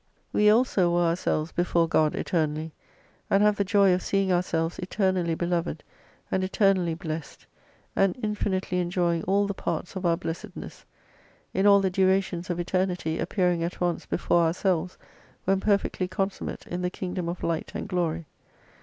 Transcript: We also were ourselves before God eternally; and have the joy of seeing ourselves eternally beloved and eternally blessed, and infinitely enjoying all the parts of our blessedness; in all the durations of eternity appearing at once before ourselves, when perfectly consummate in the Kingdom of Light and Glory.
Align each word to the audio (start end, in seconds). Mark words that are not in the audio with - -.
We 0.33 0.49
also 0.49 0.91
were 0.91 1.03
ourselves 1.05 1.51
before 1.51 1.87
God 1.87 2.15
eternally; 2.15 2.71
and 3.29 3.43
have 3.43 3.57
the 3.57 3.63
joy 3.63 3.93
of 3.93 4.01
seeing 4.01 4.31
ourselves 4.31 4.79
eternally 4.79 5.35
beloved 5.35 5.83
and 6.31 6.43
eternally 6.43 6.95
blessed, 6.95 7.45
and 7.95 8.17
infinitely 8.23 8.79
enjoying 8.79 9.21
all 9.25 9.45
the 9.45 9.53
parts 9.53 9.95
of 9.95 10.03
our 10.03 10.17
blessedness; 10.17 10.85
in 11.53 11.67
all 11.67 11.81
the 11.81 11.91
durations 11.91 12.49
of 12.49 12.59
eternity 12.59 13.19
appearing 13.19 13.61
at 13.63 13.79
once 13.79 14.07
before 14.07 14.41
ourselves, 14.41 14.97
when 15.45 15.59
perfectly 15.59 16.07
consummate 16.07 16.65
in 16.65 16.81
the 16.81 16.89
Kingdom 16.89 17.29
of 17.29 17.43
Light 17.43 17.73
and 17.75 17.87
Glory. 17.87 18.25